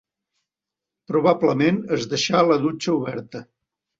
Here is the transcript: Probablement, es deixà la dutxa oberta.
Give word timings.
Probablement, 1.11 1.77
es 1.97 2.09
deixà 2.13 2.41
la 2.53 2.57
dutxa 2.65 2.95
oberta. 2.97 3.43